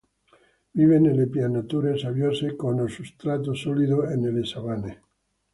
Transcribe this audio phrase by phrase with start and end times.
[0.73, 5.01] Vive nelle pianure sabbiose cono substrato solido e nelle savane.